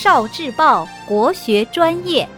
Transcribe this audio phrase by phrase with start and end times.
[0.00, 2.28] 少智报国学专业。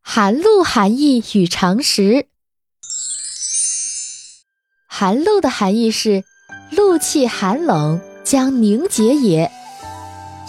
[0.00, 2.28] 寒露含义与常识。
[4.86, 6.24] 寒露的含义是，
[6.70, 9.52] 露气寒冷，将凝结也。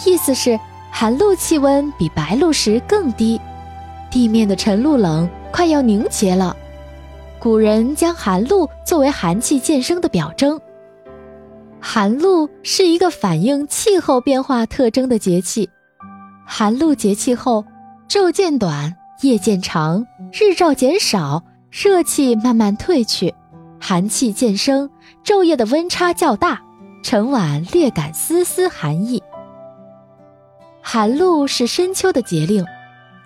[0.05, 0.57] 意思是，
[0.89, 3.38] 寒露气温比白露时更低，
[4.10, 6.55] 地面的晨露冷，快要凝结了。
[7.38, 10.57] 古人将寒露作为寒气渐生的表征。
[11.82, 15.70] 寒露是一个反映气候变化特征的节气。
[16.46, 17.65] 寒露节气后，
[18.07, 23.34] 昼渐短，夜渐长，日照减少，热气慢慢退去，
[23.79, 24.89] 寒气渐生，
[25.23, 26.61] 昼夜的温差较大，
[27.04, 29.21] 晨晚略感丝丝寒意。
[30.82, 32.66] 寒露是深秋的节令，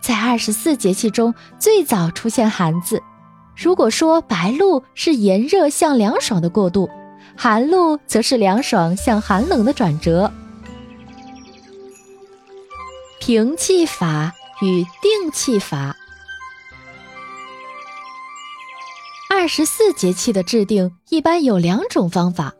[0.01, 3.01] 在二十四节气中最早出现“寒”字。
[3.55, 6.89] 如果说白露是炎热向凉爽的过渡，
[7.35, 10.31] 寒露则是凉爽向寒冷的转折。
[13.19, 15.95] 平气法与定气法，
[19.29, 22.53] 二十四节气的制定一般有两种方法，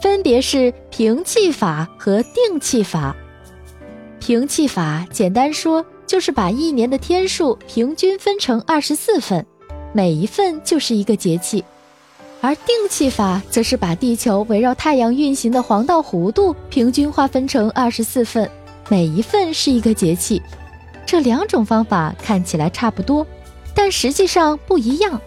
[0.00, 3.14] 分别是平气法和定气法。
[4.20, 9.44] 平气法简单说就是把一年的天数平均分成二十四份。
[9.94, 11.64] 每一份就是一个节气，
[12.40, 18.48] 而定气法则是把地球围绕太阳运行的黄道弧度平均划分成二十四份，
[18.88, 20.40] 每一份是一个节气。
[21.04, 23.26] 这两种方法看起来差不多，
[23.74, 25.20] 但实际上不一样，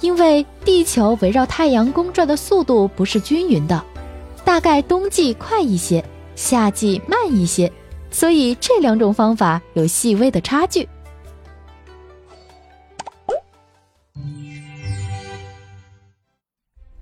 [0.00, 3.84] 因为地球围绕太阳公转的速度不是均匀的，
[4.44, 6.02] 大概冬季快一些，
[6.34, 7.70] 夏季慢一些，
[8.10, 10.88] 所以这两种方法有细微的差距。